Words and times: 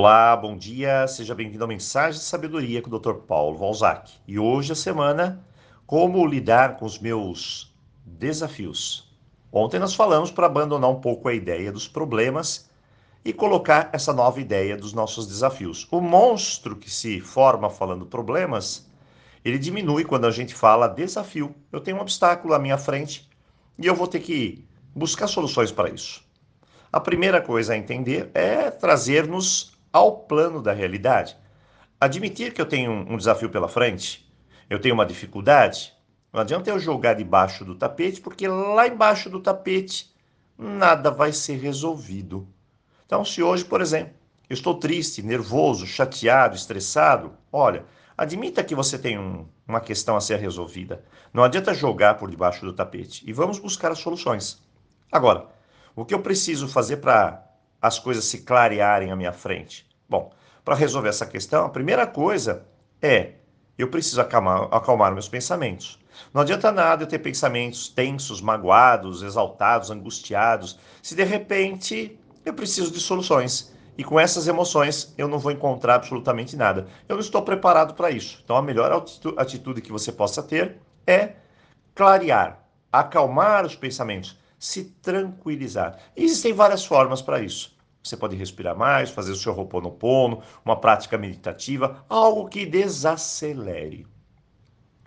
Olá, 0.00 0.36
bom 0.36 0.56
dia, 0.56 1.08
seja 1.08 1.34
bem-vindo 1.34 1.64
ao 1.64 1.68
Mensagem 1.68 2.20
de 2.20 2.24
Sabedoria 2.24 2.80
com 2.80 2.88
o 2.88 3.00
Dr. 3.00 3.14
Paulo 3.14 3.58
Valzac. 3.58 4.12
E 4.28 4.38
hoje 4.38 4.70
a 4.70 4.76
semana, 4.76 5.44
como 5.88 6.24
lidar 6.24 6.76
com 6.76 6.86
os 6.86 7.00
meus 7.00 7.74
desafios. 8.06 9.12
Ontem 9.50 9.80
nós 9.80 9.96
falamos 9.96 10.30
para 10.30 10.46
abandonar 10.46 10.88
um 10.88 11.00
pouco 11.00 11.26
a 11.26 11.34
ideia 11.34 11.72
dos 11.72 11.88
problemas 11.88 12.70
e 13.24 13.32
colocar 13.32 13.90
essa 13.92 14.12
nova 14.12 14.40
ideia 14.40 14.76
dos 14.76 14.92
nossos 14.92 15.26
desafios. 15.26 15.88
O 15.90 16.00
monstro 16.00 16.76
que 16.76 16.88
se 16.88 17.20
forma 17.20 17.68
falando 17.68 18.06
problemas, 18.06 18.88
ele 19.44 19.58
diminui 19.58 20.04
quando 20.04 20.28
a 20.28 20.30
gente 20.30 20.54
fala 20.54 20.86
desafio. 20.86 21.52
Eu 21.72 21.80
tenho 21.80 21.96
um 21.96 22.02
obstáculo 22.02 22.54
à 22.54 22.58
minha 22.60 22.78
frente 22.78 23.28
e 23.76 23.84
eu 23.84 23.96
vou 23.96 24.06
ter 24.06 24.20
que 24.20 24.64
buscar 24.94 25.26
soluções 25.26 25.72
para 25.72 25.90
isso. 25.90 26.22
A 26.92 27.00
primeira 27.00 27.42
coisa 27.42 27.72
a 27.72 27.76
entender 27.76 28.30
é 28.32 28.70
trazer-nos 28.70 29.76
ao 29.92 30.18
plano 30.18 30.62
da 30.62 30.72
realidade. 30.72 31.36
Admitir 32.00 32.52
que 32.52 32.60
eu 32.60 32.66
tenho 32.66 32.92
um 32.92 33.16
desafio 33.16 33.50
pela 33.50 33.68
frente, 33.68 34.30
eu 34.70 34.78
tenho 34.80 34.94
uma 34.94 35.06
dificuldade, 35.06 35.92
não 36.32 36.40
adianta 36.40 36.70
eu 36.70 36.78
jogar 36.78 37.14
debaixo 37.14 37.64
do 37.64 37.74
tapete, 37.74 38.20
porque 38.20 38.46
lá 38.46 38.86
embaixo 38.86 39.30
do 39.30 39.40
tapete 39.40 40.14
nada 40.56 41.10
vai 41.10 41.32
ser 41.32 41.56
resolvido. 41.56 42.46
Então, 43.06 43.24
se 43.24 43.42
hoje, 43.42 43.64
por 43.64 43.80
exemplo, 43.80 44.14
eu 44.48 44.54
estou 44.54 44.74
triste, 44.74 45.22
nervoso, 45.22 45.86
chateado, 45.86 46.54
estressado, 46.54 47.32
olha, 47.52 47.84
admita 48.16 48.62
que 48.62 48.74
você 48.74 48.98
tem 48.98 49.18
um, 49.18 49.46
uma 49.66 49.80
questão 49.80 50.16
a 50.16 50.20
ser 50.20 50.38
resolvida. 50.38 51.04
Não 51.32 51.42
adianta 51.42 51.74
jogar 51.74 52.14
por 52.14 52.30
debaixo 52.30 52.64
do 52.64 52.72
tapete. 52.72 53.22
E 53.26 53.32
vamos 53.32 53.58
buscar 53.58 53.92
as 53.92 53.98
soluções. 53.98 54.62
Agora, 55.10 55.48
o 55.96 56.04
que 56.04 56.14
eu 56.14 56.20
preciso 56.20 56.68
fazer 56.68 56.98
para 56.98 57.47
as 57.80 57.98
coisas 57.98 58.24
se 58.24 58.42
clarearem 58.42 59.10
à 59.10 59.16
minha 59.16 59.32
frente? 59.32 59.86
Bom, 60.08 60.32
para 60.64 60.74
resolver 60.74 61.08
essa 61.08 61.26
questão, 61.26 61.64
a 61.64 61.70
primeira 61.70 62.06
coisa 62.06 62.66
é 63.00 63.32
eu 63.78 63.88
preciso 63.88 64.20
acalmar, 64.20 64.68
acalmar 64.72 65.12
meus 65.12 65.28
pensamentos. 65.28 65.98
Não 66.34 66.42
adianta 66.42 66.72
nada 66.72 67.04
eu 67.04 67.06
ter 67.06 67.20
pensamentos 67.20 67.88
tensos, 67.88 68.40
magoados, 68.40 69.22
exaltados, 69.22 69.90
angustiados, 69.90 70.78
se 71.00 71.14
de 71.14 71.22
repente 71.22 72.18
eu 72.44 72.52
preciso 72.52 72.90
de 72.90 73.00
soluções. 73.00 73.72
E 73.96 74.04
com 74.04 74.18
essas 74.18 74.46
emoções 74.46 75.14
eu 75.16 75.28
não 75.28 75.38
vou 75.38 75.52
encontrar 75.52 75.96
absolutamente 75.96 76.56
nada. 76.56 76.86
Eu 77.08 77.14
não 77.14 77.20
estou 77.20 77.42
preparado 77.42 77.94
para 77.94 78.10
isso. 78.10 78.40
Então 78.44 78.56
a 78.56 78.62
melhor 78.62 78.92
atitude 79.36 79.80
que 79.80 79.92
você 79.92 80.10
possa 80.10 80.42
ter 80.42 80.76
é 81.06 81.32
clarear, 81.94 82.60
acalmar 82.92 83.64
os 83.64 83.74
pensamentos 83.74 84.36
se 84.58 84.84
tranquilizar. 85.02 85.98
E 86.16 86.24
existem 86.24 86.52
várias 86.52 86.84
formas 86.84 87.22
para 87.22 87.40
isso. 87.40 87.76
Você 88.02 88.16
pode 88.16 88.36
respirar 88.36 88.76
mais, 88.76 89.10
fazer 89.10 89.32
o 89.32 89.36
seu 89.36 89.52
roponopono, 89.52 90.42
uma 90.64 90.76
prática 90.76 91.18
meditativa, 91.18 92.04
algo 92.08 92.48
que 92.48 92.64
desacelere. 92.64 94.06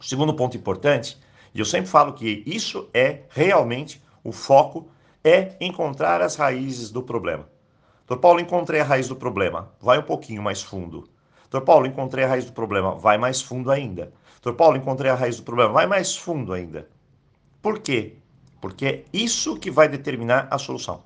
O 0.00 0.04
segundo 0.04 0.34
ponto 0.34 0.56
importante, 0.56 1.18
e 1.54 1.58
eu 1.58 1.64
sempre 1.64 1.90
falo 1.90 2.12
que 2.12 2.42
isso 2.46 2.88
é 2.92 3.22
realmente 3.30 4.02
o 4.22 4.32
foco, 4.32 4.88
é 5.24 5.56
encontrar 5.60 6.20
as 6.22 6.36
raízes 6.36 6.90
do 6.90 7.02
problema. 7.02 7.48
Doutor 8.06 8.20
Paulo, 8.20 8.40
encontrei 8.40 8.80
a 8.80 8.84
raiz 8.84 9.08
do 9.08 9.14
problema. 9.14 9.70
Vai 9.80 9.98
um 9.98 10.02
pouquinho 10.02 10.42
mais 10.42 10.62
fundo. 10.62 11.08
Doutor 11.48 11.64
Paulo, 11.64 11.86
encontrei 11.86 12.24
a 12.24 12.28
raiz 12.28 12.44
do 12.44 12.52
problema. 12.52 12.94
Vai 12.94 13.18
mais 13.18 13.40
fundo 13.40 13.70
ainda. 13.70 14.12
Doutor 14.42 14.56
Paulo, 14.56 14.76
encontrei 14.76 15.10
a 15.10 15.14
raiz 15.14 15.36
do 15.36 15.42
problema. 15.42 15.72
Vai 15.72 15.86
mais 15.86 16.16
fundo 16.16 16.52
ainda. 16.52 16.88
Por 17.62 17.78
quê? 17.78 18.16
Porque 18.60 18.86
é 18.86 19.04
isso 19.12 19.56
que 19.56 19.70
vai 19.70 19.88
determinar 19.88 20.48
a 20.50 20.58
solução. 20.58 21.02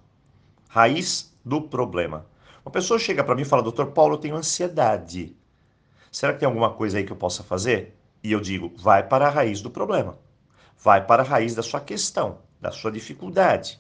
Raiz 0.69 1.33
do 1.45 1.63
problema. 1.63 2.27
Uma 2.65 2.73
pessoa 2.73 2.99
chega 2.99 3.23
para 3.23 3.35
mim 3.35 3.43
e 3.43 3.47
fala: 3.47 3.63
Doutor 3.63 3.89
Paulo, 3.93 4.15
eu 4.15 4.19
tenho 4.19 4.37
ansiedade. 4.37 5.37
Será 6.11 6.33
que 6.33 6.41
tem 6.41 6.47
alguma 6.47 6.73
coisa 6.73 6.99
aí 6.99 7.05
que 7.05 7.13
eu 7.13 7.17
possa 7.17 7.43
fazer? 7.43 7.97
E 8.23 8.33
eu 8.33 8.41
digo: 8.41 8.73
vai 8.77 9.07
para 9.07 9.27
a 9.27 9.31
raiz 9.31 9.61
do 9.61 9.71
problema. 9.71 10.19
Vai 10.83 11.07
para 11.07 11.23
a 11.23 11.27
raiz 11.27 11.55
da 11.55 11.63
sua 11.63 11.81
questão, 11.81 12.39
da 12.61 12.73
sua 12.73 12.91
dificuldade, 12.91 13.79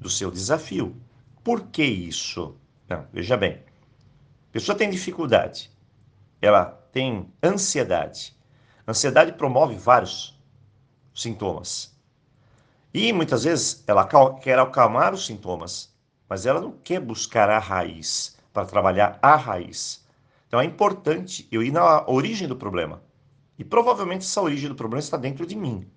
do 0.00 0.10
seu 0.10 0.30
desafio. 0.30 0.96
Por 1.42 1.68
que 1.68 1.84
isso? 1.84 2.56
Não, 2.88 3.06
veja 3.12 3.36
bem. 3.36 3.62
A 4.50 4.52
pessoa 4.52 4.76
tem 4.76 4.90
dificuldade, 4.90 5.70
ela 6.40 6.66
tem 6.92 7.32
ansiedade. 7.42 8.36
Ansiedade 8.86 9.32
promove 9.32 9.74
vários 9.76 10.38
sintomas. 11.14 11.93
E 12.94 13.12
muitas 13.12 13.42
vezes 13.42 13.82
ela 13.88 14.08
quer 14.40 14.56
acalmar 14.56 15.12
os 15.12 15.26
sintomas, 15.26 15.92
mas 16.28 16.46
ela 16.46 16.60
não 16.60 16.70
quer 16.70 17.00
buscar 17.00 17.50
a 17.50 17.58
raiz, 17.58 18.38
para 18.52 18.64
trabalhar 18.64 19.18
a 19.20 19.34
raiz. 19.34 20.06
Então 20.46 20.60
é 20.60 20.64
importante 20.64 21.48
eu 21.50 21.60
ir 21.60 21.72
na 21.72 22.08
origem 22.08 22.46
do 22.46 22.54
problema. 22.54 23.02
E 23.58 23.64
provavelmente 23.64 24.24
essa 24.24 24.40
origem 24.40 24.68
do 24.68 24.76
problema 24.76 25.00
está 25.00 25.16
dentro 25.16 25.44
de 25.44 25.56
mim. 25.56 25.90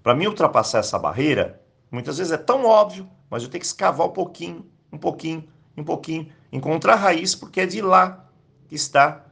Para 0.00 0.14
mim 0.14 0.26
ultrapassar 0.26 0.78
essa 0.78 0.96
barreira, 0.96 1.60
muitas 1.90 2.18
vezes 2.18 2.32
é 2.32 2.36
tão 2.36 2.64
óbvio, 2.64 3.10
mas 3.28 3.42
eu 3.42 3.48
tenho 3.48 3.60
que 3.60 3.66
escavar 3.66 4.06
um 4.06 4.12
pouquinho, 4.12 4.64
um 4.92 4.98
pouquinho, 4.98 5.48
um 5.76 5.82
pouquinho, 5.82 6.28
encontrar 6.52 6.92
a 6.92 6.96
raiz, 6.96 7.34
porque 7.34 7.62
é 7.62 7.66
de 7.66 7.82
lá 7.82 8.30
que 8.68 8.76
está, 8.76 9.24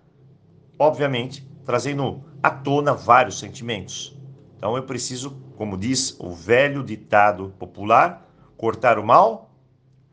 obviamente, 0.77 1.49
trazendo 1.65 2.25
à 2.43 2.51
tona 2.51 2.95
vários 2.95 3.39
sentimentos. 3.39 4.16
Então 4.57 4.77
eu 4.77 4.83
preciso, 4.83 5.31
como 5.57 5.77
diz 5.77 6.17
o 6.19 6.31
velho 6.31 6.83
ditado 6.83 7.55
popular, 7.59 8.27
cortar 8.57 8.99
o 8.99 9.05
mal 9.05 9.51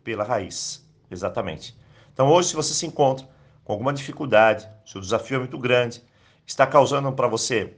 pela 0.03 0.23
raiz. 0.23 0.85
Exatamente. 1.09 1.77
Então 2.13 2.27
hoje, 2.27 2.49
se 2.49 2.55
você 2.55 2.73
se 2.73 2.85
encontra 2.85 3.27
com 3.63 3.71
alguma 3.71 3.93
dificuldade, 3.93 4.67
seu 4.85 4.99
desafio 4.99 5.37
é 5.37 5.39
muito 5.39 5.57
grande, 5.57 6.03
está 6.45 6.67
causando 6.67 7.11
para 7.13 7.27
você 7.27 7.77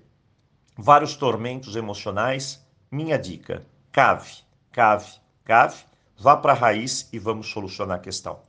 vários 0.78 1.16
tormentos 1.16 1.75
emocionais, 1.75 2.66
minha 2.92 3.18
dica: 3.18 3.66
cave, 3.92 4.44
cave, 4.72 5.08
cave, 5.44 5.78
vá 6.18 6.36
para 6.36 6.54
a 6.54 6.56
raiz 6.56 7.08
e 7.14 7.20
vamos 7.20 7.48
solucionar 7.50 7.98
a 7.98 8.02
questão. 8.02 8.40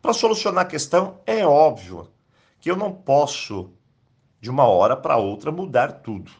Para 0.00 0.12
solucionar 0.12 0.64
a 0.64 0.68
questão, 0.68 1.20
é 1.26 1.44
óbvio 1.44 2.08
que 2.60 2.70
eu 2.70 2.76
não 2.76 2.92
posso, 2.92 3.72
de 4.40 4.48
uma 4.48 4.64
hora 4.64 4.96
para 4.96 5.16
outra, 5.16 5.50
mudar 5.50 5.92
tudo. 6.00 6.30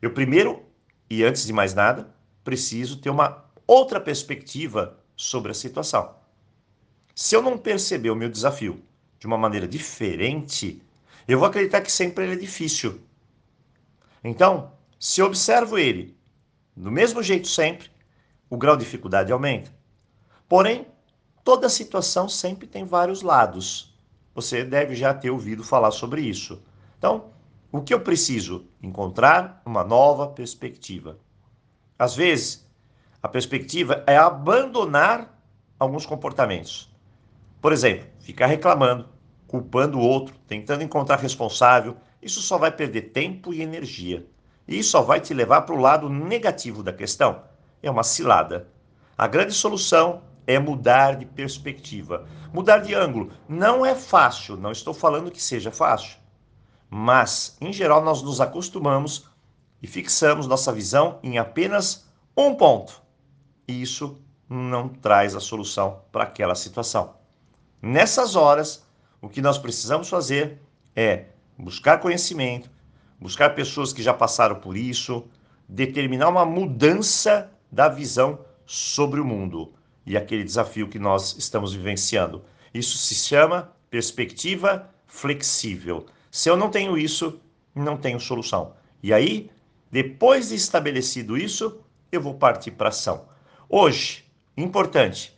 Eu 0.00 0.12
primeiro, 0.12 0.62
e 1.08 1.22
antes 1.22 1.44
de 1.44 1.52
mais 1.52 1.74
nada, 1.74 2.08
preciso 2.42 2.98
ter 2.98 3.10
uma 3.10 3.44
outra 3.66 4.00
perspectiva 4.00 4.98
sobre 5.16 5.52
a 5.52 5.54
situação. 5.54 6.14
Se 7.14 7.36
eu 7.36 7.42
não 7.42 7.58
perceber 7.58 8.10
o 8.10 8.16
meu 8.16 8.30
desafio 8.30 8.82
de 9.18 9.26
uma 9.26 9.36
maneira 9.36 9.68
diferente, 9.68 10.82
eu 11.28 11.38
vou 11.38 11.46
acreditar 11.46 11.82
que 11.82 11.92
sempre 11.92 12.24
ele 12.24 12.32
é 12.32 12.36
difícil. 12.36 13.00
Então, 14.24 14.72
se 14.98 15.20
eu 15.20 15.26
observo 15.26 15.78
ele 15.78 16.16
do 16.74 16.90
mesmo 16.90 17.22
jeito 17.22 17.46
sempre, 17.46 17.90
o 18.48 18.56
grau 18.56 18.76
de 18.76 18.84
dificuldade 18.84 19.30
aumenta. 19.30 19.70
Porém, 20.48 20.86
toda 21.44 21.68
situação 21.68 22.28
sempre 22.28 22.66
tem 22.66 22.84
vários 22.84 23.22
lados. 23.22 23.94
Você 24.34 24.64
deve 24.64 24.94
já 24.94 25.12
ter 25.12 25.30
ouvido 25.30 25.62
falar 25.62 25.90
sobre 25.90 26.22
isso. 26.22 26.62
Então, 26.98 27.30
o 27.72 27.80
que 27.80 27.94
eu 27.94 28.00
preciso? 28.00 28.66
Encontrar 28.82 29.62
uma 29.64 29.84
nova 29.84 30.26
perspectiva. 30.26 31.18
Às 31.96 32.16
vezes, 32.16 32.68
a 33.22 33.28
perspectiva 33.28 34.02
é 34.06 34.16
abandonar 34.16 35.40
alguns 35.78 36.04
comportamentos. 36.04 36.92
Por 37.60 37.72
exemplo, 37.72 38.08
ficar 38.18 38.46
reclamando, 38.46 39.08
culpando 39.46 39.98
o 39.98 40.02
outro, 40.02 40.34
tentando 40.48 40.82
encontrar 40.82 41.16
responsável, 41.16 41.96
isso 42.20 42.40
só 42.40 42.58
vai 42.58 42.72
perder 42.72 43.12
tempo 43.12 43.52
e 43.52 43.62
energia. 43.62 44.26
E 44.66 44.78
isso 44.78 44.90
só 44.90 45.02
vai 45.02 45.20
te 45.20 45.32
levar 45.32 45.62
para 45.62 45.74
o 45.74 45.80
lado 45.80 46.08
negativo 46.08 46.82
da 46.82 46.92
questão. 46.92 47.42
É 47.82 47.90
uma 47.90 48.02
cilada. 48.02 48.68
A 49.16 49.26
grande 49.26 49.52
solução 49.52 50.22
é 50.46 50.58
mudar 50.58 51.16
de 51.16 51.26
perspectiva, 51.26 52.26
mudar 52.52 52.78
de 52.78 52.94
ângulo. 52.94 53.32
Não 53.48 53.84
é 53.84 53.94
fácil, 53.94 54.56
não 54.56 54.72
estou 54.72 54.92
falando 54.92 55.30
que 55.30 55.42
seja 55.42 55.70
fácil. 55.70 56.19
Mas, 56.90 57.56
em 57.60 57.72
geral, 57.72 58.02
nós 58.02 58.20
nos 58.20 58.40
acostumamos 58.40 59.30
e 59.80 59.86
fixamos 59.86 60.48
nossa 60.48 60.72
visão 60.72 61.20
em 61.22 61.38
apenas 61.38 62.04
um 62.36 62.54
ponto. 62.54 63.00
E 63.68 63.80
isso 63.80 64.20
não 64.48 64.88
traz 64.88 65.36
a 65.36 65.40
solução 65.40 66.02
para 66.10 66.24
aquela 66.24 66.56
situação. 66.56 67.14
Nessas 67.80 68.34
horas, 68.34 68.84
o 69.22 69.28
que 69.28 69.40
nós 69.40 69.56
precisamos 69.56 70.08
fazer 70.08 70.60
é 70.96 71.26
buscar 71.56 71.98
conhecimento, 71.98 72.68
buscar 73.20 73.54
pessoas 73.54 73.92
que 73.92 74.02
já 74.02 74.12
passaram 74.12 74.56
por 74.56 74.76
isso, 74.76 75.24
determinar 75.68 76.28
uma 76.28 76.44
mudança 76.44 77.50
da 77.70 77.88
visão 77.88 78.40
sobre 78.66 79.20
o 79.20 79.24
mundo 79.24 79.72
e 80.04 80.16
aquele 80.16 80.42
desafio 80.42 80.88
que 80.88 80.98
nós 80.98 81.36
estamos 81.38 81.72
vivenciando. 81.72 82.42
Isso 82.74 82.98
se 82.98 83.14
chama 83.14 83.70
perspectiva 83.88 84.90
flexível. 85.06 86.06
Se 86.30 86.48
eu 86.48 86.56
não 86.56 86.70
tenho 86.70 86.96
isso, 86.96 87.40
não 87.74 87.96
tenho 87.96 88.20
solução. 88.20 88.74
E 89.02 89.12
aí, 89.12 89.50
depois 89.90 90.50
de 90.50 90.54
estabelecido 90.54 91.36
isso, 91.36 91.80
eu 92.12 92.20
vou 92.20 92.34
partir 92.34 92.70
para 92.70 92.90
ação. 92.90 93.26
Hoje, 93.68 94.24
importante, 94.56 95.36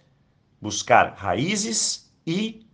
buscar 0.61 1.15
raízes 1.17 2.13
e 2.27 2.67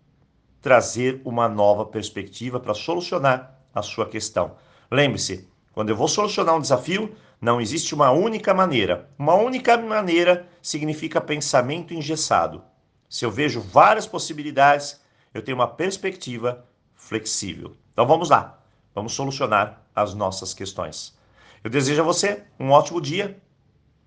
trazer 0.61 1.20
uma 1.25 1.49
nova 1.49 1.87
perspectiva 1.87 2.59
para 2.59 2.75
solucionar 2.75 3.59
a 3.73 3.82
sua 3.82 4.06
questão. 4.06 4.56
Lembre-se, 4.91 5.47
quando 5.73 5.91
eu 5.91 5.97
vou 5.97 6.09
solucionar 6.09 6.56
um 6.56 6.61
desafio, 6.61 7.14
não 7.41 7.61
existe 7.61 7.94
uma 7.94 8.11
única 8.11 8.53
maneira. 8.53 9.09
Uma 9.17 9.35
única 9.35 9.76
maneira 9.76 10.49
significa 10.61 11.21
pensamento 11.21 11.94
engessado. 11.94 12.64
Se 13.09 13.25
eu 13.25 13.31
vejo 13.31 13.61
várias 13.61 14.06
possibilidades, 14.06 15.00
eu 15.32 15.41
tenho 15.41 15.56
uma 15.56 15.69
perspectiva 15.69 16.68
flexível. 16.99 17.75
Então 17.93 18.06
vamos 18.06 18.29
lá, 18.29 18.59
vamos 18.95 19.15
solucionar 19.15 19.83
as 19.95 20.12
nossas 20.12 20.53
questões. 20.53 21.17
Eu 21.65 21.71
desejo 21.71 22.03
a 22.03 22.05
você 22.05 22.45
um 22.61 22.71
ótimo 22.71 23.00
dia, 23.00 23.41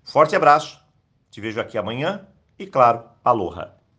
forte 0.04 0.36
abraço, 0.36 0.80
te 1.30 1.40
vejo 1.40 1.60
aqui 1.60 1.76
amanhã 1.76 2.28
e, 2.56 2.66
claro, 2.66 3.02
aloha! 3.24 3.81